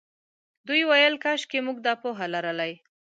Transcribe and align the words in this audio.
دوی 0.67 0.81
ویل 0.89 1.15
کاشکې 1.23 1.59
موږ 1.65 1.77
دا 1.85 1.93
پوهه 2.01 2.25
لرلای. 2.33 2.73